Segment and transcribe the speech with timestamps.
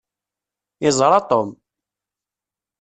[0.87, 1.49] Iẓra Tom.